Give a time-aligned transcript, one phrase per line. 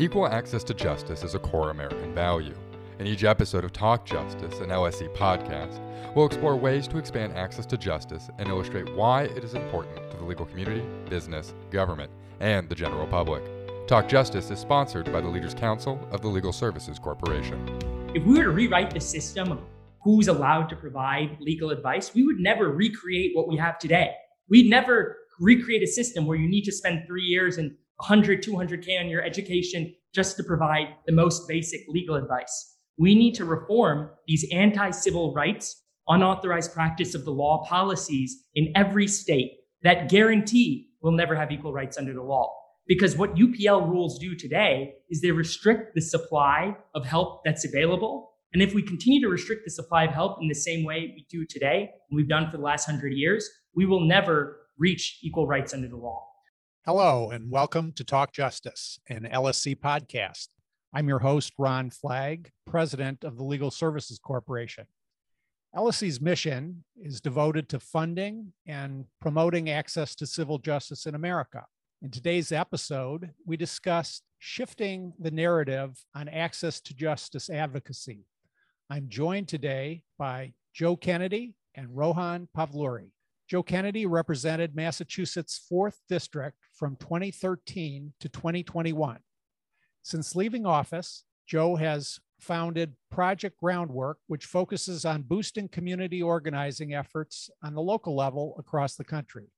[0.00, 2.54] Equal access to justice is a core American value.
[3.00, 5.78] In each episode of Talk Justice, an LSC podcast,
[6.16, 10.16] we'll explore ways to expand access to justice and illustrate why it is important to
[10.16, 12.10] the legal community, business, government,
[12.40, 13.42] and the general public.
[13.86, 17.78] Talk Justice is sponsored by the Leaders Council of the Legal Services Corporation.
[18.14, 19.60] If we were to rewrite the system of
[20.02, 24.12] who's allowed to provide legal advice, we would never recreate what we have today.
[24.48, 28.98] We'd never recreate a system where you need to spend three years and 100, 200K
[29.00, 32.76] on your education just to provide the most basic legal advice.
[32.98, 38.72] We need to reform these anti civil rights, unauthorized practice of the law policies in
[38.74, 42.52] every state that guarantee we'll never have equal rights under the law.
[42.86, 48.32] Because what UPL rules do today is they restrict the supply of help that's available.
[48.52, 51.24] And if we continue to restrict the supply of help in the same way we
[51.30, 55.46] do today, and we've done for the last hundred years, we will never reach equal
[55.46, 56.29] rights under the law.
[56.86, 60.48] Hello, and welcome to Talk Justice, an LSC podcast.
[60.94, 64.86] I'm your host, Ron Flagg, president of the Legal Services Corporation.
[65.76, 71.66] LSC's mission is devoted to funding and promoting access to civil justice in America.
[72.00, 78.24] In today's episode, we discussed shifting the narrative on access to justice advocacy.
[78.88, 83.10] I'm joined today by Joe Kennedy and Rohan Pavuluri.
[83.50, 89.18] Joe Kennedy represented Massachusetts 4th District from 2013 to 2021.
[90.04, 97.50] Since leaving office, Joe has founded Project Groundwork, which focuses on boosting community organizing efforts
[97.60, 99.50] on the local level across the country.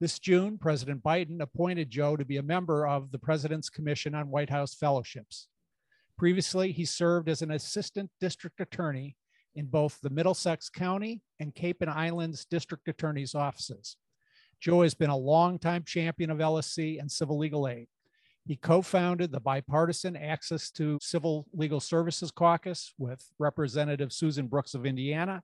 [0.00, 4.30] This June, President Biden appointed Joe to be a member of the President's Commission on
[4.30, 5.48] White House Fellowships.
[6.16, 9.16] Previously, he served as an assistant district attorney
[9.54, 13.96] in both the Middlesex County and Cape and Islands District Attorney's offices.
[14.60, 17.88] Joe has been a longtime champion of LSC and civil legal aid.
[18.44, 24.74] He co founded the bipartisan Access to Civil Legal Services Caucus with Representative Susan Brooks
[24.74, 25.42] of Indiana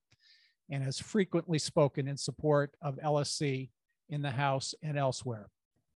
[0.71, 3.71] and has frequently spoken in support of LSC
[4.09, 5.49] in the House and elsewhere.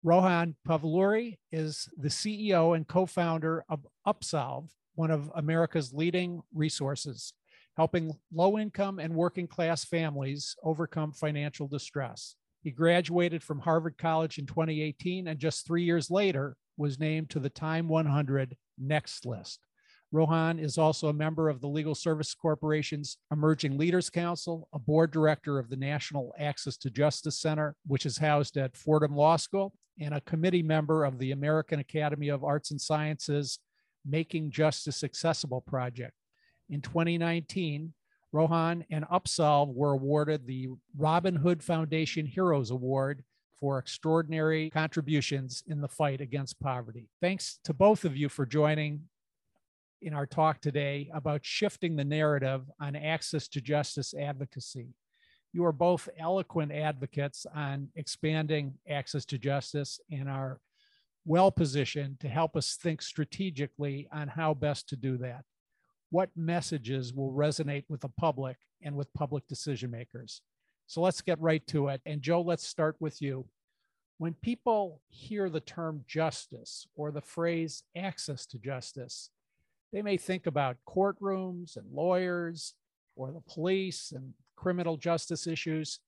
[0.03, 7.34] Rohan Pavuluri is the CEO and co founder of Upsolve, one of America's leading resources
[7.79, 12.35] helping low income and working class families overcome financial distress.
[12.62, 17.39] He graduated from Harvard College in 2018 and just three years later was named to
[17.39, 19.62] the Time 100 Next list.
[20.12, 25.12] Rohan is also a member of the Legal Service Corporation's Emerging Leaders Council, a board
[25.12, 29.72] director of the National Access to Justice Center, which is housed at Fordham Law School,
[30.01, 33.59] and a committee member of the American Academy of Arts and Sciences
[34.06, 36.19] Making Justice Accessible project.
[36.69, 37.94] In 2019,
[38.31, 43.24] Rohan and Upsolve were awarded the Robin Hood Foundation Heroes Award
[43.59, 47.09] for extraordinary contributions in the fight against poverty.
[47.22, 49.02] Thanks to both of you for joining
[50.02, 54.94] in our talk today about shifting the narrative on access to justice advocacy.
[55.51, 60.59] You are both eloquent advocates on expanding access to justice and are
[61.25, 65.44] well positioned to help us think strategically on how best to do that
[66.09, 70.42] what messages will resonate with the public and with public decision makers.
[70.88, 72.02] So let's get right to it.
[72.06, 73.46] And Joe, let's start with you.
[74.18, 79.30] When people hear the term justice or the phrase access to justice,
[79.94, 82.74] they may think about courtrooms and lawyers
[83.16, 86.00] or the police and criminal justice issues.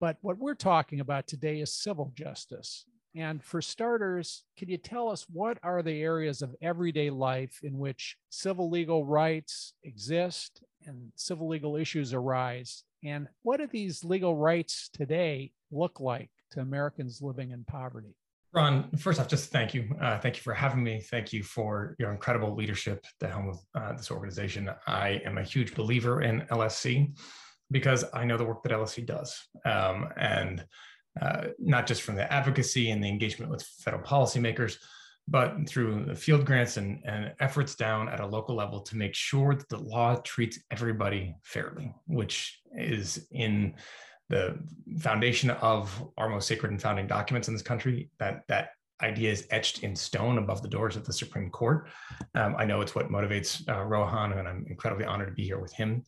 [0.00, 2.86] But what we're talking about today is civil justice.
[3.16, 7.78] And for starters, can you tell us what are the areas of everyday life in
[7.78, 12.84] which civil legal rights exist and civil legal issues arise?
[13.04, 18.14] And what do these legal rights today look like to Americans living in poverty?
[18.52, 19.94] Ron, first off, just thank you.
[20.00, 21.00] Uh, thank you for having me.
[21.00, 24.70] Thank you for your incredible leadership at the helm of uh, this organization.
[24.86, 27.14] I am a huge believer in LSC
[27.70, 29.38] because I know the work that LSC does.
[29.66, 30.64] Um, and
[31.20, 34.78] uh, not just from the advocacy and the engagement with federal policymakers,
[35.26, 39.14] but through the field grants and, and efforts down at a local level to make
[39.14, 43.74] sure that the law treats everybody fairly, which is in
[44.30, 44.58] the
[44.98, 48.10] foundation of our most sacred and founding documents in this country.
[48.18, 48.70] That that
[49.02, 51.88] idea is etched in stone above the doors of the Supreme Court.
[52.34, 55.60] Um, I know it's what motivates uh, Rohan, and I'm incredibly honored to be here
[55.60, 56.04] with him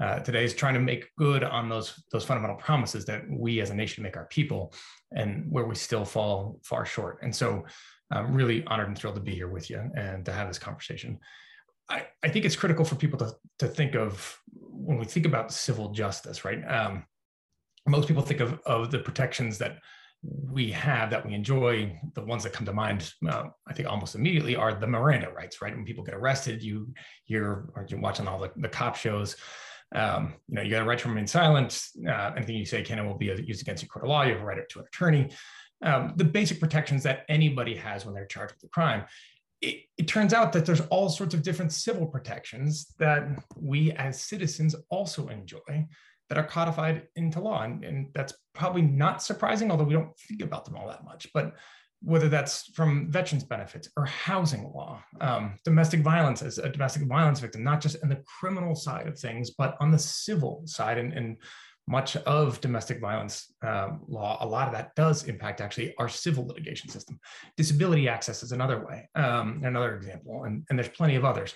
[0.00, 3.70] uh, today is trying to make good on those those fundamental promises that we as
[3.70, 4.72] a nation make our people
[5.12, 7.18] and where we still fall far short.
[7.22, 7.64] And so
[8.12, 11.18] i'm really honored and thrilled to be here with you and to have this conversation.
[11.88, 15.52] I, I think it's critical for people to, to think of when we think about
[15.52, 16.62] civil justice right?
[16.68, 17.04] Um,
[17.88, 19.78] most people think of, of the protections that
[20.22, 24.14] we have that we enjoy, the ones that come to mind, uh, I think almost
[24.14, 25.74] immediately, are the Miranda rights, right?
[25.74, 26.92] When people get arrested, you
[27.24, 29.36] hear, or you're watching all the, the cop shows,
[29.94, 31.80] um, you know, you got a right to remain silent.
[32.08, 34.22] Uh, anything you say can and will be used against you in court of law.
[34.22, 35.30] You have a right to an attorney.
[35.82, 39.04] Um, the basic protections that anybody has when they're charged with a crime.
[39.62, 43.26] It, it, turns out that there's all sorts of different civil protections that
[43.58, 45.86] we as citizens also enjoy
[46.28, 47.62] that are codified into law.
[47.62, 51.28] And, and that's probably not surprising, although we don't think about them all that much.
[51.32, 51.54] But
[52.02, 57.40] whether that's from veterans benefits or housing law, um, domestic violence as a domestic violence
[57.40, 60.98] victim, not just in the criminal side of things, but on the civil side.
[60.98, 61.36] And, and
[61.88, 66.46] much of domestic violence um, law, a lot of that does impact actually our civil
[66.46, 67.18] litigation system.
[67.56, 71.54] Disability access is another way, um, another example, and, and there's plenty of others.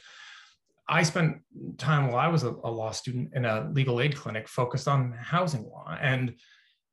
[0.89, 1.39] I spent
[1.79, 5.13] time while I was a, a, law student in a legal aid clinic focused on
[5.13, 5.97] housing law.
[6.01, 6.35] And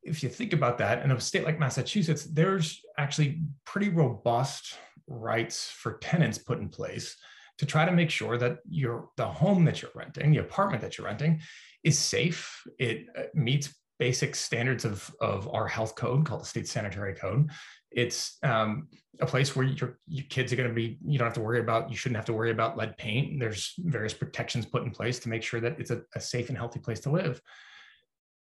[0.02, 4.74] if you think about that, in a state like Massachusetts, there's actually pretty robust
[5.06, 7.16] rights for tenants put in place
[7.58, 10.96] to try to make sure that your the home that you're renting, the apartment that
[10.96, 11.40] you're renting,
[11.82, 12.62] is safe.
[12.78, 17.50] It uh, meets basic standards of, of our health code called the state sanitary code.
[17.90, 18.88] It's um,
[19.20, 21.58] a place where your, your kids are going to be, you don't have to worry
[21.58, 23.40] about, you shouldn't have to worry about lead paint.
[23.40, 26.56] There's various protections put in place to make sure that it's a, a safe and
[26.56, 27.40] healthy place to live.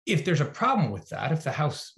[0.06, 1.92] If there's a problem with that, if the house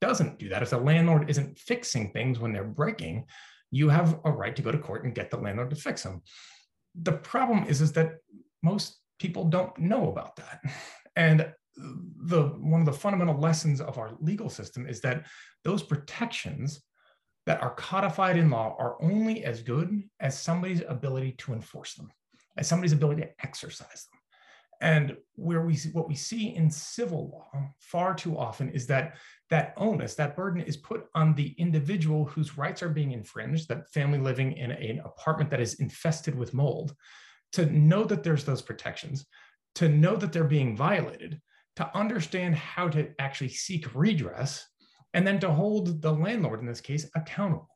[0.00, 3.24] doesn't do that, if the landlord isn't fixing things when they're breaking,
[3.70, 6.22] you have a right to go to court and get the landlord to fix them.
[7.02, 8.16] The problem is, is that
[8.62, 10.60] most people don't know about that.
[11.16, 15.26] And the one of the fundamental lessons of our legal system is that
[15.64, 16.82] those protections
[17.46, 22.10] that are codified in law are only as good as somebody's ability to enforce them,
[22.56, 24.17] as somebody's ability to exercise them.
[24.80, 29.16] And where we what we see in civil law far too often is that
[29.50, 33.90] that onus, that burden is put on the individual whose rights are being infringed, that
[33.90, 36.94] family living in an apartment that is infested with mold,
[37.52, 39.26] to know that there's those protections,
[39.74, 41.40] to know that they're being violated,
[41.76, 44.66] to understand how to actually seek redress,
[45.14, 47.68] and then to hold the landlord in this case accountable.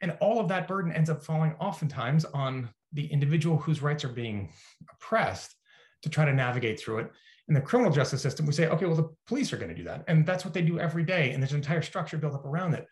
[0.00, 4.08] And all of that burden ends up falling oftentimes on the individual whose rights are
[4.08, 4.52] being
[4.90, 5.54] oppressed
[6.02, 7.10] to try to navigate through it.
[7.48, 9.84] In the criminal justice system, we say, okay, well, the police are going to do
[9.84, 10.04] that.
[10.06, 11.32] And that's what they do every day.
[11.32, 12.86] And there's an entire structure built up around it.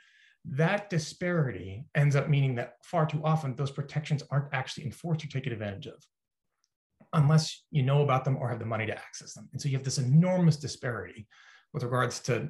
[0.45, 5.29] That disparity ends up meaning that far too often those protections aren't actually enforced or
[5.29, 6.03] taken advantage of
[7.13, 9.49] unless you know about them or have the money to access them.
[9.53, 11.27] And so you have this enormous disparity
[11.73, 12.49] with regards to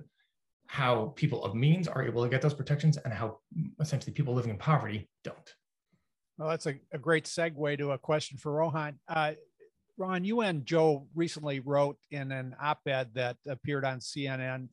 [0.66, 3.38] how people of means are able to get those protections and how
[3.80, 5.54] essentially people living in poverty don't.
[6.36, 8.98] Well, that's a, a great segue to a question for Rohan.
[9.08, 9.32] Uh,
[9.98, 14.68] Rohan, you and Joe recently wrote in an op-ed that appeared on CNN,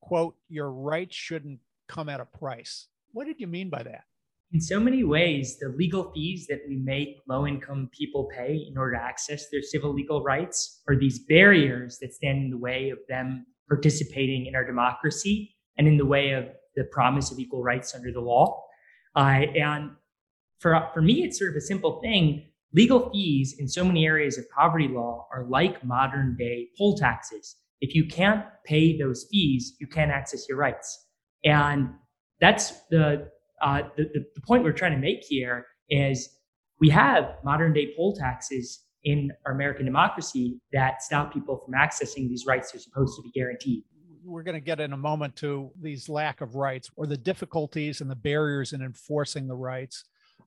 [0.00, 2.88] quote, your rights shouldn't come at a price.
[3.12, 4.04] What did you mean by that?
[4.54, 8.78] in so many ways, the legal fees that we make low income people pay in
[8.78, 12.90] order to access their civil legal rights are these barriers that stand in the way
[12.90, 16.44] of them participating in our democracy and in the way of
[16.76, 18.62] the promise of equal rights under the law.
[19.16, 19.90] Uh, and
[20.60, 22.48] for, for me, it's sort of a simple thing.
[22.74, 27.56] Legal fees in so many areas of poverty law are like modern day poll taxes.
[27.80, 31.06] If you can't pay those fees, you can't access your rights.
[31.44, 31.90] And
[32.40, 33.30] that's the
[33.62, 36.28] uh, the, the, point we're trying to make here is
[36.80, 42.28] we have modern day poll taxes in our American democracy that stop people from accessing
[42.28, 43.84] these rights they're supposed to be guaranteed.
[44.24, 48.00] We're going to get in a moment to these lack of rights or the difficulties
[48.00, 50.04] and the barriers in enforcing the rights.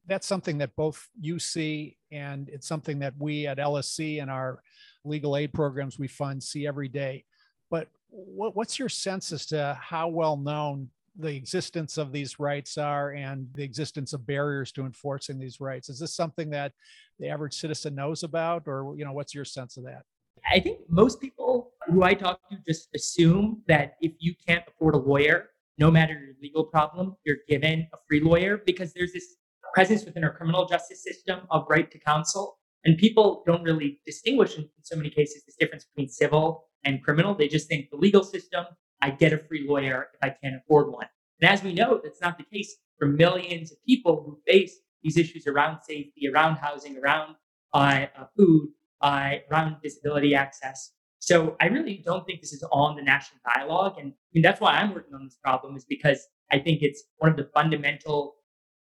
[0.07, 4.61] That's something that both you see, and it's something that we at LSC and our
[5.03, 7.25] legal aid programs we fund see every day.
[7.69, 12.77] But what, what's your sense as to how well known the existence of these rights
[12.77, 15.89] are and the existence of barriers to enforcing these rights.
[15.89, 16.73] Is this something that
[17.19, 20.03] the average citizen knows about, or you know, what's your sense of that?
[20.51, 24.93] I think most people who I talk to just assume that if you can't afford
[24.93, 25.49] a lawyer,
[25.79, 29.37] no matter your legal problem, you're given a free lawyer because there's this
[29.77, 32.57] presence within our criminal justice system of right to counsel.
[32.83, 37.35] And people don't really distinguish in, so many cases this difference between civil and criminal.
[37.35, 38.65] They just think the legal system
[39.03, 41.05] I get a free lawyer if I can't afford one.
[41.39, 45.15] And as we know, that's not the case for millions of people who face these
[45.15, 47.35] issues around safety, around housing, around
[47.71, 48.69] uh, uh, food,
[49.01, 50.93] uh, around disability access.
[51.19, 53.97] So I really don't think this is in the national dialogue.
[53.99, 57.03] And I mean, that's why I'm working on this problem is because I think it's
[57.17, 58.36] one of the fundamental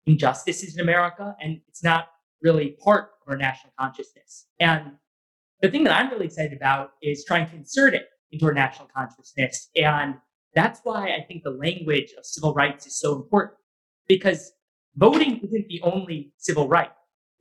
[0.07, 2.09] injustices in America, and it's not
[2.43, 4.47] really part of our national consciousness.
[4.61, 4.93] And
[5.63, 8.89] the thing that I'm really excited about is trying to insert it into our national
[8.95, 9.69] consciousness.
[9.77, 10.17] And
[10.57, 13.59] That's why I think the language of civil rights is so important
[14.09, 14.53] because
[14.97, 16.91] voting isn't the only civil right.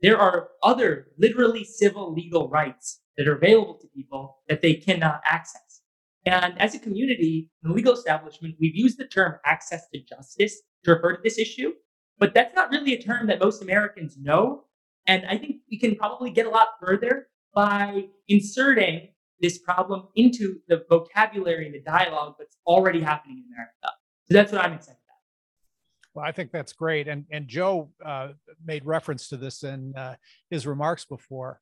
[0.02, 5.22] There are other literally civil legal rights that are available to people that they cannot
[5.24, 5.80] access.
[6.26, 10.92] And as a community, the legal establishment, we've used the term access to justice to
[10.92, 11.72] refer to this issue,
[12.18, 14.64] but that's not really a term that most Americans know.
[15.06, 19.08] And I think we can probably get a lot further by inserting
[19.40, 23.96] this problem into the vocabulary and the dialogue that's already happening in America.
[24.28, 26.14] So that's what I'm excited about.
[26.14, 27.08] Well, I think that's great.
[27.08, 28.28] And, and Joe uh,
[28.64, 30.16] made reference to this in uh,
[30.50, 31.60] his remarks before.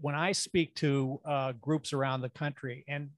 [0.00, 3.10] When I speak to uh, groups around the country, and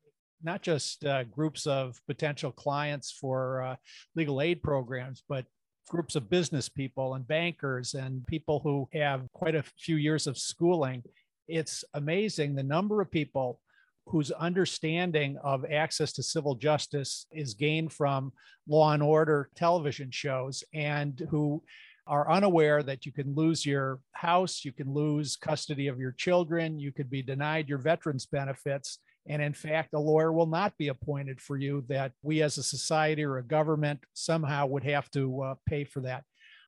[0.42, 3.76] not just uh, groups of potential clients for uh,
[4.14, 5.46] legal aid programs, but
[5.88, 10.38] groups of business people and bankers and people who have quite a few years of
[10.38, 11.02] schooling.
[11.48, 13.60] It's amazing the number of people
[14.06, 18.32] whose understanding of access to civil justice is gained from
[18.68, 21.62] law and order television shows and who
[22.06, 26.78] are unaware that you can lose your house, you can lose custody of your children,
[26.78, 30.88] you could be denied your veterans benefits and in fact, a lawyer will not be
[30.88, 35.42] appointed for you, that we as a society or a government somehow would have to
[35.42, 36.24] uh, pay for that,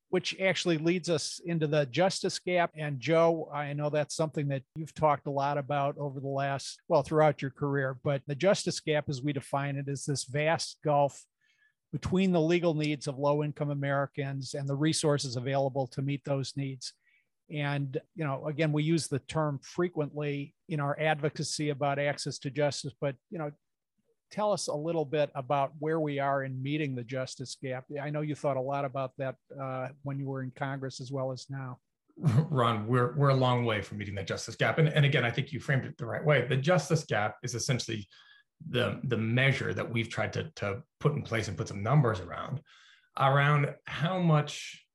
[0.09, 2.71] which actually leads us into the justice gap.
[2.75, 6.81] And Joe, I know that's something that you've talked a lot about over the last,
[6.87, 7.97] well, throughout your career.
[8.03, 11.23] But the justice gap, as we define it, is this vast gulf
[11.91, 16.53] between the legal needs of low income Americans and the resources available to meet those
[16.55, 16.93] needs.
[17.51, 22.51] And, you know, again, we use the term frequently in our advocacy about access to
[22.51, 23.51] justice, but, you know,
[24.31, 27.85] tell us a little bit about where we are in meeting the justice gap.
[28.01, 31.11] I know you thought a lot about that uh, when you were in Congress as
[31.11, 31.79] well as now.
[32.49, 34.77] Ron, we're, we're a long way from meeting that justice gap.
[34.77, 36.45] And, and again, I think you framed it the right way.
[36.47, 38.07] The justice gap is essentially
[38.67, 42.19] the, the measure that we've tried to, to put in place and put some numbers
[42.19, 42.61] around,
[43.17, 44.85] around how much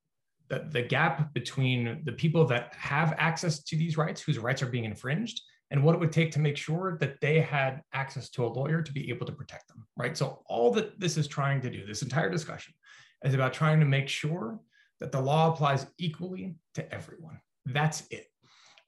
[0.48, 4.66] the, the gap between the people that have access to these rights, whose rights are
[4.66, 8.44] being infringed, and what it would take to make sure that they had access to
[8.44, 10.16] a lawyer to be able to protect them, right?
[10.16, 12.74] So, all that this is trying to do, this entire discussion,
[13.24, 14.60] is about trying to make sure
[15.00, 17.40] that the law applies equally to everyone.
[17.66, 18.26] That's it.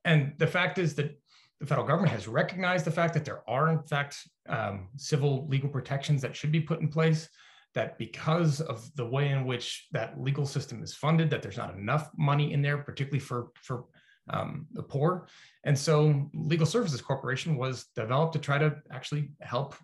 [0.04, 1.18] And the fact is that
[1.60, 5.70] the federal government has recognized the fact that there are, in fact, um, civil legal
[5.70, 7.28] protections that should be put in place
[7.76, 11.76] that because of the way in which that legal system is funded, that there's not
[11.76, 13.84] enough money in there, particularly for, for
[14.30, 15.28] um, the poor.
[15.62, 19.76] And so Legal Services Corporation was developed to try to actually help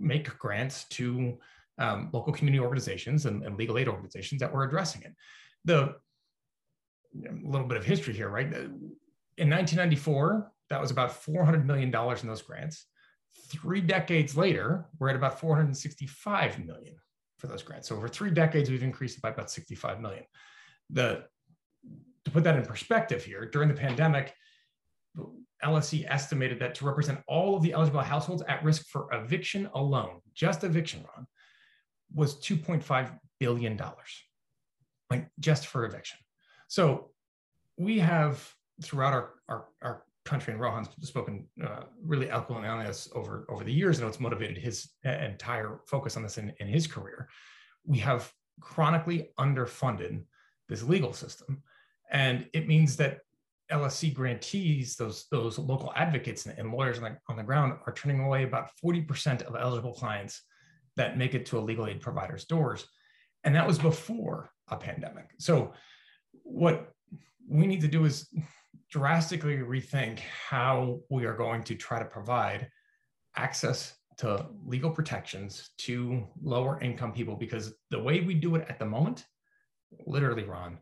[0.00, 1.38] make grants to
[1.78, 5.14] um, local community organizations and, and, legal aid organizations that were addressing it.
[5.64, 5.94] The
[7.24, 8.46] a little bit of history here, right?
[8.46, 12.86] In 1994, that was about $400 million in those grants.
[13.52, 16.96] Three decades later, we're at about 465 million
[17.38, 17.88] for those grants.
[17.88, 20.24] So over three decades, we've increased it by about 65 million.
[20.90, 21.24] The,
[22.24, 24.34] to put that in perspective here, during the pandemic,
[25.64, 30.20] LSC estimated that to represent all of the eligible households at risk for eviction alone,
[30.34, 31.26] just eviction, Ron,
[32.14, 33.80] was $2.5 billion,
[35.10, 36.18] like just for eviction.
[36.68, 37.10] So
[37.76, 38.52] we have
[38.82, 43.64] throughout our, our, our country, and Rohan's spoken uh, really eloquently on this over, over
[43.64, 47.28] the years, and it's motivated his entire focus on this in, in his career.
[47.84, 48.30] We have
[48.60, 50.22] chronically underfunded
[50.68, 51.62] this legal system.
[52.10, 53.20] And it means that
[53.72, 58.20] LSC grantees, those, those local advocates and, lawyers on the, on the ground, are turning
[58.20, 60.42] away about 40% of eligible clients
[60.96, 62.86] that make it to a legal aid provider's doors.
[63.44, 65.30] And that was before a pandemic.
[65.38, 65.72] So,
[66.42, 66.92] what
[67.48, 68.28] we need to do is
[68.90, 72.68] drastically rethink how we are going to try to provide
[73.36, 78.78] access to legal protections to lower income people because the way we do it at
[78.78, 79.24] the moment,
[80.06, 80.78] literally, Ron,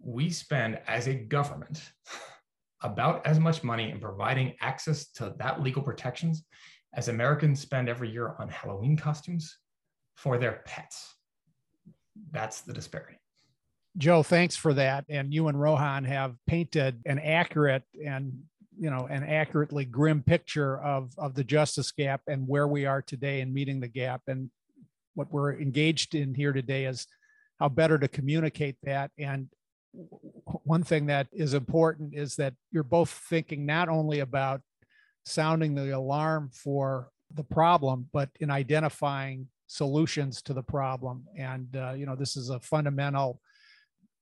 [0.00, 1.92] we spend as a government
[2.82, 6.44] about as much money in providing access to that legal protections
[6.94, 9.56] as Americans spend every year on Halloween costumes
[10.16, 11.14] for their pets.
[12.30, 13.21] That's the disparity.
[13.98, 15.04] Joe, thanks for that.
[15.08, 18.32] And you and Rohan have painted an accurate and
[18.78, 23.02] you know an accurately grim picture of of the justice gap and where we are
[23.02, 24.22] today in meeting the gap.
[24.28, 24.50] And
[25.14, 27.06] what we're engaged in here today is
[27.60, 29.10] how better to communicate that.
[29.18, 29.48] And
[30.64, 34.62] one thing that is important is that you're both thinking not only about
[35.26, 41.24] sounding the alarm for the problem, but in identifying solutions to the problem.
[41.38, 43.40] And uh, you know, this is a fundamental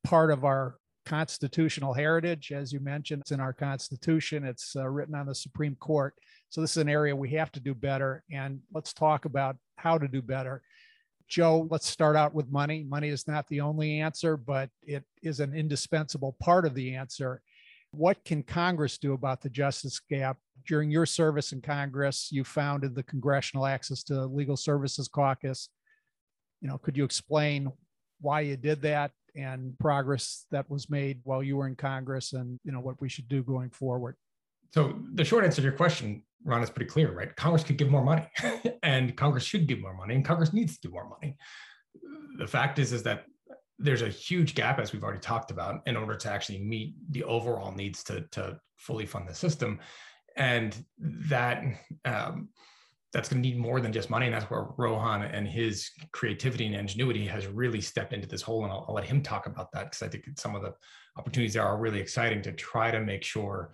[0.05, 0.77] part of our
[1.07, 2.53] constitutional heritage.
[2.53, 6.15] As you mentioned, it's in our Constitution, it's uh, written on the Supreme Court.
[6.51, 8.23] So, this is an area we have to do better.
[8.31, 10.63] And let's talk about how to do better.
[11.29, 12.85] Joe, let's start out with money.
[12.89, 17.41] Money is not the only answer, but it is an indispensable part of the answer.
[17.93, 20.39] What can Congress do about the justice gap?
[20.67, 25.69] During your service in Congress, you founded the Congressional Access to Legal Services Caucus.
[26.61, 27.73] You know, could you explain
[28.21, 32.59] why you did that and progress that was made while you were in Congress and,
[32.65, 34.17] you know, what we should do going forward?
[34.73, 37.35] So the short answer to your question, Ron, is pretty clear, right?
[37.37, 38.27] Congress could give more money
[38.83, 41.37] and Congress should give more money and Congress needs to give more money.
[42.39, 43.25] The fact is, is that
[43.79, 47.25] there's a huge gap, as we've already talked about, in order to actually meet the
[47.25, 49.81] overall needs to, to fully fund the system.
[50.37, 51.65] And that
[52.05, 52.51] um,
[53.13, 54.27] that's going to need more than just money.
[54.27, 58.65] And that's where Rohan and his creativity and ingenuity has really stepped into this hole.
[58.65, 60.75] And I'll, I'll let him talk about that because I think some of the
[61.17, 63.73] opportunities there are really exciting to try to make sure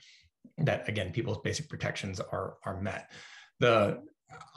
[0.59, 3.11] that again people's basic protections are are met.
[3.61, 4.03] The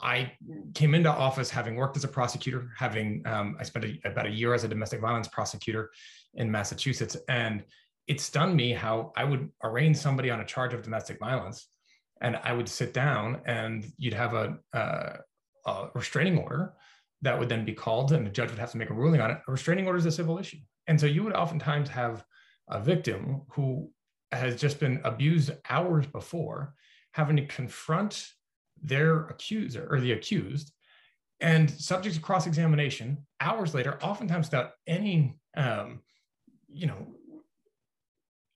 [0.02, 0.32] I
[0.74, 4.30] came into office having worked as a prosecutor, having um, I spent a, about a
[4.30, 5.90] year as a domestic violence prosecutor
[6.34, 7.64] in Massachusetts, and
[8.06, 11.68] it stunned me how I would arraign somebody on a charge of domestic violence,
[12.20, 15.16] and I would sit down and you'd have a, uh,
[15.66, 16.74] a restraining order
[17.22, 19.30] that would then be called, and the judge would have to make a ruling on
[19.30, 19.38] it.
[19.46, 22.24] A restraining order is a civil issue, and so you would oftentimes have
[22.68, 23.90] a victim who
[24.32, 26.74] has just been abused hours before,
[27.12, 28.28] having to confront
[28.82, 30.72] their accuser or the accused
[31.40, 36.00] and subject to cross-examination hours later, oftentimes without any, um,
[36.68, 37.06] you know,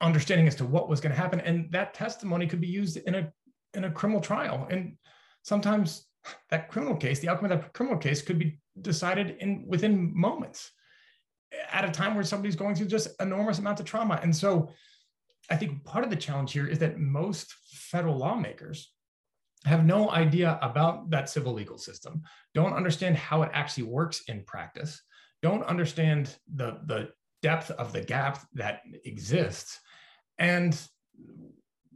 [0.01, 1.41] understanding as to what was going to happen.
[1.41, 3.33] And that testimony could be used in a
[3.75, 4.67] in a criminal trial.
[4.71, 4.97] And
[5.43, 6.07] sometimes
[6.51, 10.71] that criminal case, the outcome of that criminal case, could be decided in within moments
[11.71, 14.19] at a time where somebody's going through just enormous amounts of trauma.
[14.23, 14.71] And so
[15.51, 18.91] I think part of the challenge here is that most federal lawmakers
[19.65, 22.23] have no idea about that civil legal system,
[22.55, 25.03] don't understand how it actually works in practice,
[25.43, 27.11] don't understand the, the
[27.43, 29.81] depth of the gap that exists,
[30.39, 30.79] and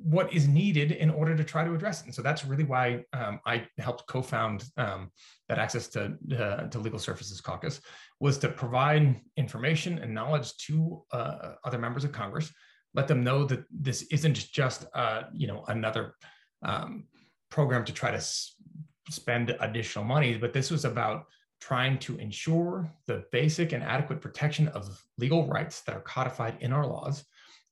[0.03, 2.07] what is needed in order to try to address it.
[2.07, 5.11] And so that's really why um, I helped co-found um,
[5.49, 7.81] that Access to, uh, to Legal Services Caucus
[8.21, 12.53] was to provide information and knowledge to uh, other members of Congress
[12.95, 16.15] let them know that this isn't just uh, you know another
[16.63, 17.05] um,
[17.51, 18.21] program to try to
[19.11, 21.27] spend additional money, but this was about
[21.61, 26.73] trying to ensure the basic and adequate protection of legal rights that are codified in
[26.73, 27.25] our laws,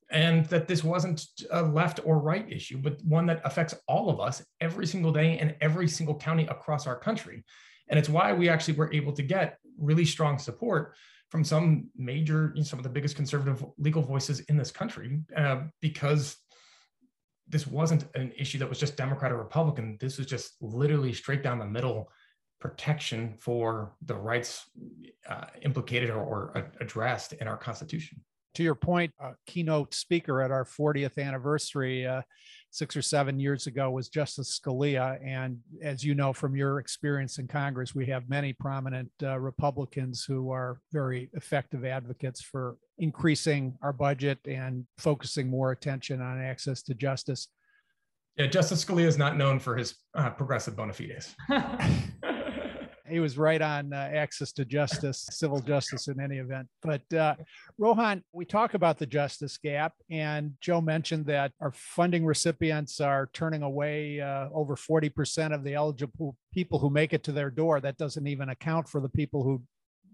[0.09, 4.19] and that this wasn't a left or right issue, but one that affects all of
[4.19, 7.43] us every single day in every single county across our country.
[7.89, 10.95] And it's why we actually were able to get really strong support
[11.29, 15.19] from some major, you know, some of the biggest conservative legal voices in this country,
[15.35, 16.37] uh, because
[17.49, 19.97] this wasn't an issue that was just Democrat or Republican.
[19.99, 22.09] This was just literally straight down the middle
[22.59, 24.63] protection for the rights
[25.29, 28.19] uh, implicated or, or, addressed in our Constitution.
[28.57, 32.23] To your point, a keynote speaker at our 40th anniversary uh,
[32.71, 35.23] six or seven years ago was Justice Scalia.
[35.23, 40.23] And as you know from your experience in Congress, we have many prominent uh, Republicans
[40.23, 46.81] who are very effective advocates for increasing our budget and focusing more attention on access
[46.81, 47.49] to justice.
[48.37, 51.35] Yeah, Justice Scalia is not known for his uh, progressive bona fides.
[53.09, 56.67] he was right on uh, access to justice, civil justice in any event.
[56.81, 57.35] But uh,
[57.77, 63.29] Rohan, we talk about the justice gap, and Joe mentioned that our funding recipients are
[63.33, 67.79] turning away uh, over 40% of the eligible people who make it to their door.
[67.79, 69.61] That doesn't even account for the people who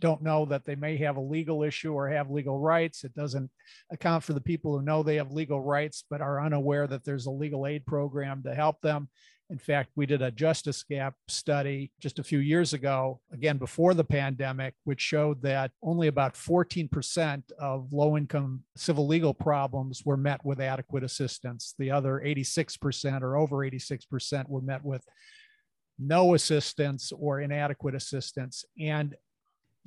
[0.03, 3.05] don't know that they may have a legal issue or have legal rights.
[3.05, 3.49] It doesn't
[3.89, 7.25] account for the people who know they have legal rights but are unaware that there's
[7.25, 9.07] a legal aid program to help them.
[9.49, 13.93] In fact, we did a justice gap study just a few years ago, again, before
[13.93, 20.17] the pandemic, which showed that only about 14% of low income civil legal problems were
[20.17, 21.75] met with adequate assistance.
[21.79, 25.05] The other 86% or over 86% were met with
[25.97, 28.65] no assistance or inadequate assistance.
[28.77, 29.15] And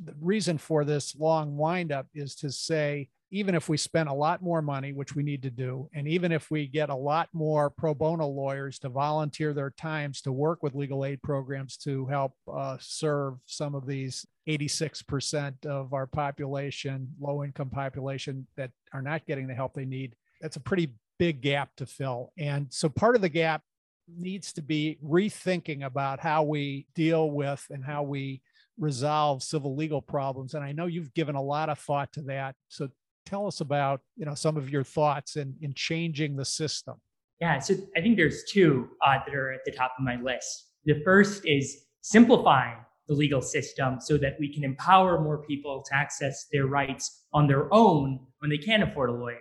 [0.02, 4.40] the reason for this long windup is to say even if we spend a lot
[4.40, 7.70] more money, which we need to do, and even if we get a lot more
[7.70, 12.32] pro bono lawyers to volunteer their times to work with legal aid programs to help
[12.52, 19.26] uh, serve some of these 86% of our population, low income population that are not
[19.26, 22.32] getting the help they need, that's a pretty big gap to fill.
[22.38, 23.62] And so part of the gap
[24.08, 28.40] needs to be rethinking about how we deal with and how we
[28.78, 32.54] resolve civil legal problems and i know you've given a lot of thought to that
[32.68, 32.88] so
[33.24, 36.94] tell us about you know some of your thoughts in in changing the system
[37.40, 40.70] yeah so i think there's two uh, that are at the top of my list
[40.84, 42.76] the first is simplifying
[43.08, 47.46] the legal system so that we can empower more people to access their rights on
[47.46, 49.40] their own when they can't afford a lawyer.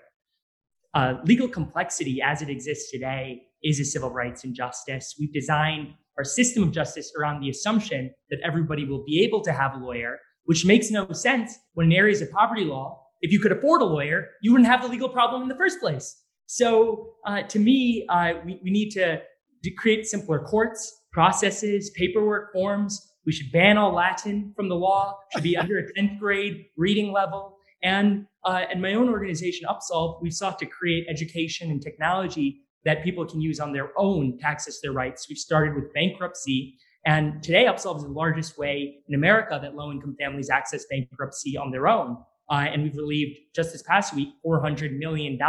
[0.93, 5.15] Uh, legal complexity as it exists today is a civil rights injustice.
[5.19, 9.51] We've designed our system of justice around the assumption that everybody will be able to
[9.51, 13.39] have a lawyer, which makes no sense when in areas of poverty law, if you
[13.39, 16.21] could afford a lawyer, you wouldn't have the legal problem in the first place.
[16.45, 19.21] So uh, to me, uh, we, we need to
[19.77, 23.13] create simpler courts, processes, paperwork, forms.
[23.25, 27.11] We should ban all Latin from the law, should be under a 10th grade reading
[27.11, 27.57] level.
[27.81, 33.03] And uh, in my own organization, Upsolve, we sought to create education and technology that
[33.03, 35.27] people can use on their own to access their rights.
[35.27, 36.77] We've started with bankruptcy.
[37.05, 41.57] And today, Upsolve is the largest way in America that low income families access bankruptcy
[41.57, 42.17] on their own.
[42.49, 45.39] Uh, and we've relieved just this past week $400 million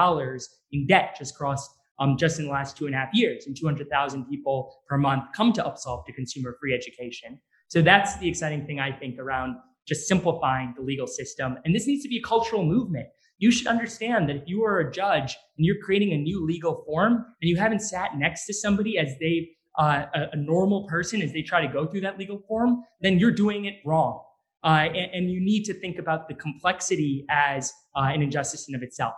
[0.73, 3.47] in debt just crossed um, just in the last two and a half years.
[3.47, 7.41] And 200,000 people per month come to Upsolve to consumer free education.
[7.69, 11.59] So that's the exciting thing, I think, around just simplifying the legal system.
[11.65, 13.09] And this needs to be a cultural movement.
[13.39, 16.83] You should understand that if you are a judge and you're creating a new legal
[16.87, 21.21] form and you haven't sat next to somebody as they uh, a, a, normal person
[21.21, 24.23] as they try to go through that legal form, then you're doing it wrong.
[24.65, 28.75] Uh, and, and, you need to think about the complexity as uh, an injustice in
[28.75, 29.13] of itself.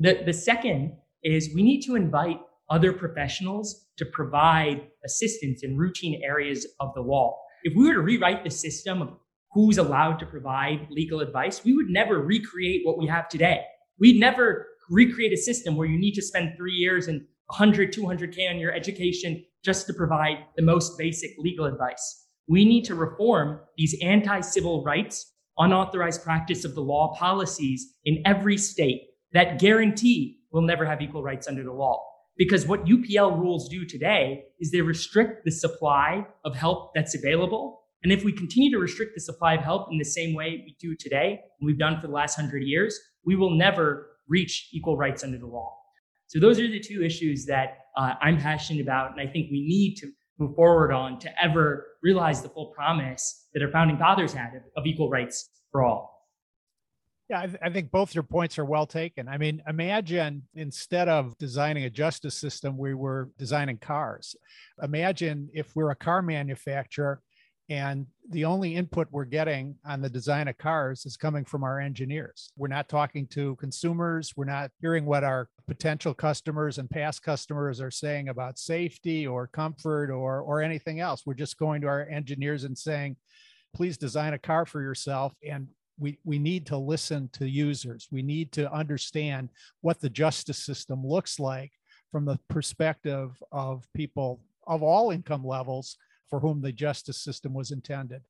[0.00, 6.20] The, the second is we need to invite other professionals to provide assistance in routine
[6.24, 7.38] areas of the law.
[7.62, 9.10] If we were to rewrite the system of
[9.52, 13.62] who's allowed to provide legal advice, we would never recreate what we have today.
[13.98, 18.50] We'd never recreate a system where you need to spend three years and 100, 200K
[18.50, 22.26] on your education just to provide the most basic legal advice.
[22.48, 28.22] We need to reform these anti civil rights, unauthorized practice of the law policies in
[28.24, 32.02] every state that guarantee we'll never have equal rights under the law.
[32.36, 37.81] Because what UPL rules do today is they restrict the supply of help that's available
[38.02, 40.76] and if we continue to restrict the supply of help in the same way we
[40.80, 44.96] do today, and we've done for the last hundred years, we will never reach equal
[44.96, 45.76] rights under the law.
[46.26, 49.60] So those are the two issues that uh, I'm passionate about, and I think we
[49.66, 54.32] need to move forward on to ever realize the full promise that our founding fathers
[54.32, 56.10] had of, of equal rights for all.
[57.28, 59.28] Yeah, I, th- I, think both your points are well taken.
[59.28, 64.34] I mean, imagine instead of designing a justice system, we were designing cars.
[64.82, 67.22] Imagine if we're a car manufacturer
[67.72, 71.80] and the only input we're getting on the design of cars is coming from our
[71.80, 72.52] engineers.
[72.54, 74.34] We're not talking to consumers.
[74.36, 79.46] We're not hearing what our potential customers and past customers are saying about safety or
[79.46, 81.22] comfort or, or anything else.
[81.24, 83.16] We're just going to our engineers and saying,
[83.74, 85.32] please design a car for yourself.
[85.48, 88.06] And we, we need to listen to users.
[88.10, 89.48] We need to understand
[89.80, 91.72] what the justice system looks like
[92.10, 95.96] from the perspective of people of all income levels
[96.32, 98.22] for whom the justice system was intended.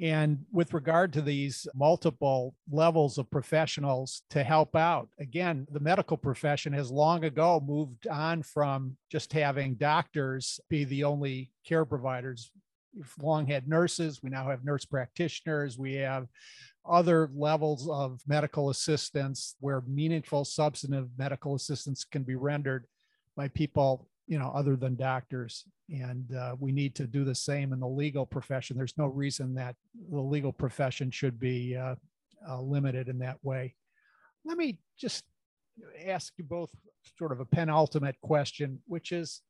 [0.00, 6.16] And with regard to these multiple levels of professionals to help out, again, the medical
[6.16, 12.50] profession has long ago moved on from just having doctors be the only care providers.
[12.92, 16.26] We've long had nurses, we now have nurse practitioners, we have
[16.84, 22.88] other levels of medical assistance where meaningful, substantive medical assistance can be rendered
[23.36, 25.64] by people you know, other than doctors.
[25.88, 28.76] And uh, we need to do the same in the legal profession.
[28.76, 29.74] There's no reason that
[30.10, 31.94] the legal profession should be uh,
[32.48, 33.74] uh, limited in that way.
[34.44, 35.24] Let me just
[36.06, 36.70] ask you both
[37.18, 39.42] sort of a penultimate question, which is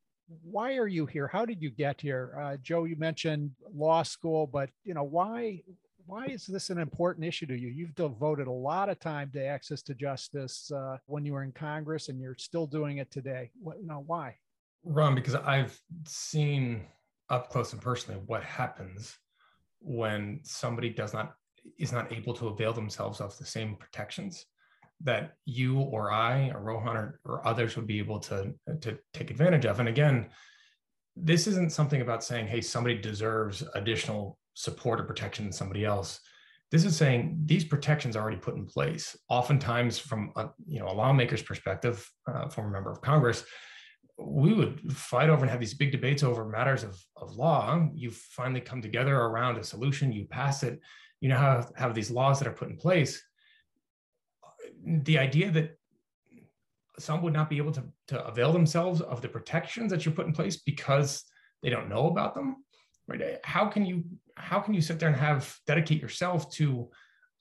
[0.43, 1.27] why are you here?
[1.27, 2.37] How did you get here?
[2.39, 5.61] Uh, Joe, you mentioned law school, but you know why
[6.05, 7.67] why is this an important issue to you?
[7.67, 11.51] You've devoted a lot of time to access to justice uh, when you were in
[11.51, 13.51] Congress, and you're still doing it today.
[13.61, 14.35] What, you know, why?
[14.83, 16.85] Ron, because I've seen
[17.29, 19.17] up close and personally what happens
[19.79, 21.33] when somebody does not
[21.77, 24.45] is not able to avail themselves of the same protections
[25.01, 29.31] that you or I or Rohan or, or others would be able to to take
[29.31, 29.79] advantage of.
[29.79, 30.29] And again,
[31.15, 36.19] this isn't something about saying, hey, somebody deserves additional support or protection than somebody else.
[36.71, 39.17] This is saying these protections are already put in place.
[39.29, 43.43] Oftentimes, from a you know a lawmaker's perspective, uh, former member of Congress,
[44.21, 47.69] we would fight over and have these big debates over matters of, of law.
[47.69, 50.79] Um, you finally come together around a solution, you pass it,
[51.21, 53.23] you now have, have these laws that are put in place.
[54.85, 55.77] The idea that
[56.97, 60.27] some would not be able to, to avail themselves of the protections that you put
[60.27, 61.23] in place because
[61.63, 62.57] they don't know about them,
[63.07, 63.37] right?
[63.43, 64.03] How can you
[64.35, 66.89] how can you sit there and have dedicate yourself to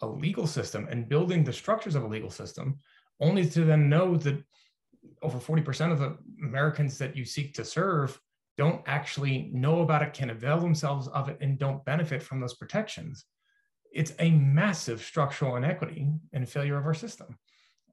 [0.01, 2.79] a legal system and building the structures of a legal system
[3.21, 4.43] only to then know that
[5.23, 8.19] over 40% of the Americans that you seek to serve
[8.57, 12.55] don't actually know about it, can avail themselves of it, and don't benefit from those
[12.55, 13.25] protections,
[13.93, 17.39] it's a massive structural inequity and failure of our system.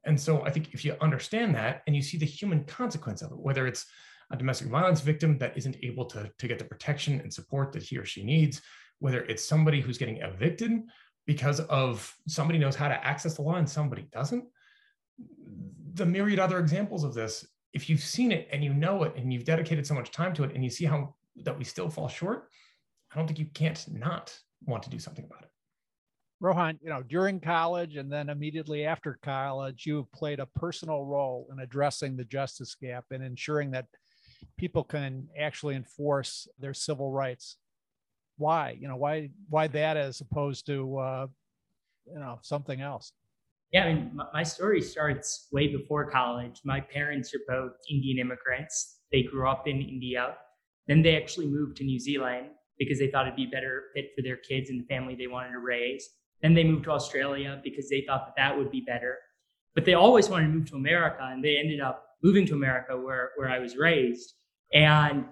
[0.05, 3.31] And so I think if you understand that and you see the human consequence of
[3.31, 3.85] it, whether it's
[4.31, 7.83] a domestic violence victim that isn't able to, to get the protection and support that
[7.83, 8.61] he or she needs,
[8.99, 10.71] whether it's somebody who's getting evicted
[11.25, 14.45] because of somebody knows how to access the law and somebody doesn't,
[15.95, 19.33] the myriad other examples of this, if you've seen it and you know it and
[19.33, 22.07] you've dedicated so much time to it and you see how that we still fall
[22.07, 22.49] short,
[23.11, 25.49] I don't think you can't not want to do something about it.
[26.41, 31.05] Rohan, you know, during college and then immediately after college, you have played a personal
[31.05, 33.87] role in addressing the justice gap and ensuring that
[34.57, 37.57] people can actually enforce their civil rights.
[38.37, 38.77] Why?
[38.79, 41.27] You know, why why that as opposed to uh,
[42.05, 43.13] you know something else?
[43.75, 46.61] Yeah, I mean, my story starts way before college.
[46.63, 49.01] My parents are both Indian immigrants.
[49.11, 50.37] They grew up in India.
[50.87, 54.11] Then they actually moved to New Zealand because they thought it'd be a better fit
[54.15, 56.07] for their kids and the family they wanted to raise.
[56.41, 59.17] Then they moved to Australia because they thought that that would be better.
[59.73, 62.95] But they always wanted to move to America, and they ended up moving to America
[62.95, 64.35] where, where I was raised.
[64.73, 65.25] And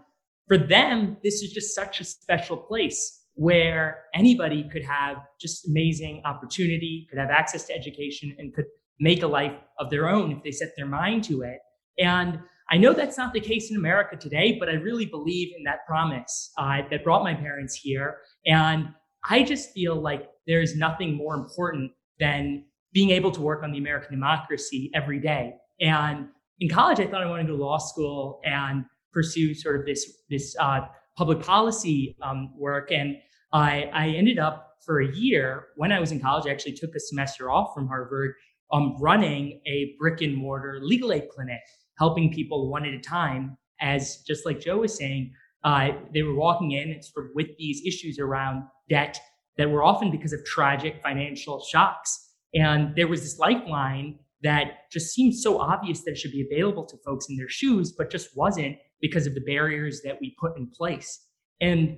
[0.49, 6.21] for them, this is just such a special place where anybody could have just amazing
[6.25, 8.65] opportunity, could have access to education, and could
[8.99, 11.57] make a life of their own if they set their mind to it.
[11.97, 15.63] And I know that's not the case in America today, but I really believe in
[15.63, 18.17] that promise uh, that brought my parents here.
[18.45, 18.89] And
[19.29, 23.71] I just feel like there is nothing more important than being able to work on
[23.71, 25.53] the American democracy every day.
[25.81, 26.27] And
[26.59, 29.85] in college, I thought I wanted to go to law school and pursue sort of
[29.85, 30.81] this this uh,
[31.15, 32.91] public policy um, work.
[32.91, 33.17] And
[33.51, 36.47] I, I ended up for a year when I was in college.
[36.47, 38.33] I actually took a semester off from Harvard,
[38.71, 41.61] um, running a brick and mortar legal aid clinic,
[41.97, 43.57] helping people one at a time.
[43.81, 47.81] As just like Joe was saying, uh, they were walking in sort of with these
[47.85, 49.19] issues around debt
[49.57, 52.31] that were often because of tragic financial shocks.
[52.53, 56.85] And there was this lifeline that just seemed so obvious that it should be available
[56.85, 60.57] to folks in their shoes, but just wasn't because of the barriers that we put
[60.57, 61.27] in place.
[61.59, 61.97] And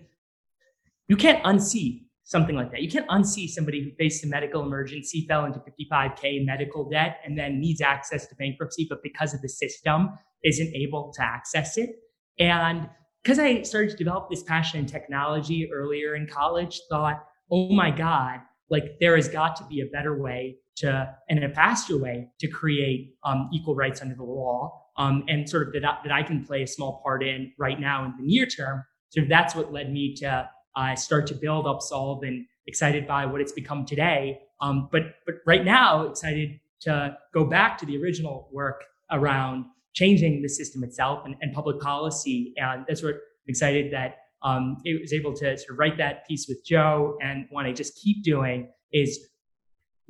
[1.08, 2.82] you can't unsee something like that.
[2.82, 7.38] You can't unsee somebody who faced a medical emergency, fell into 55K medical debt, and
[7.38, 10.10] then needs access to bankruptcy, but because of the system,
[10.44, 11.92] isn't able to access it.
[12.40, 12.90] And
[13.24, 17.92] because I started to develop this passion in technology earlier in college, thought, oh my
[17.92, 18.40] God,
[18.72, 22.48] like there has got to be a better way to, and a faster way to
[22.48, 24.85] create um, equal rights under the law.
[24.98, 27.80] Um, and sort of that, I, that I can play a small part in right
[27.80, 28.84] now in the near term.
[29.10, 33.42] So that's what led me to uh, start to build Upsolve and excited by what
[33.42, 34.40] it's become today.
[34.62, 40.42] Um, but, but right now, excited to go back to the original work around changing
[40.42, 42.54] the system itself and, and public policy.
[42.58, 46.28] And that's what I'm excited that um, it was able to sort of write that
[46.28, 49.20] piece with Joe and want to just keep doing is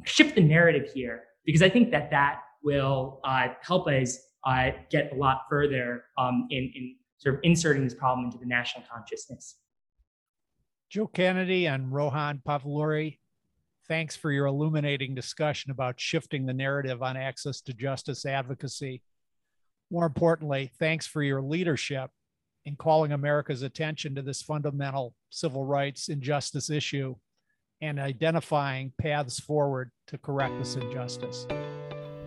[0.04, 5.12] shift the narrative here because I think that that will uh, help us uh, get
[5.12, 9.56] a lot further um, in, in sort of inserting this problem into the national consciousness.
[10.90, 13.20] Joe Kennedy and Rohan Pavuluri,
[13.88, 19.02] thanks for your illuminating discussion about shifting the narrative on access to justice advocacy.
[19.92, 22.12] More importantly, thanks for your leadership
[22.66, 27.16] in calling America's attention to this fundamental civil rights injustice issue
[27.82, 31.46] and identifying paths forward to correct this injustice.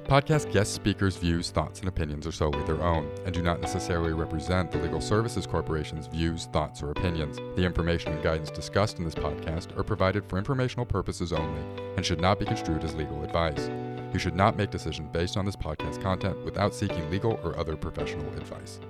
[0.08, 4.14] Podcast guest speakers' views, thoughts, and opinions are solely their own and do not necessarily
[4.14, 7.36] represent the Legal Services Corporation's views, thoughts, or opinions.
[7.56, 11.60] The information and guidance discussed in this podcast are provided for informational purposes only
[11.98, 13.68] and should not be construed as legal advice.
[14.14, 17.76] You should not make decisions based on this podcast content without seeking legal or other
[17.76, 18.80] professional advice.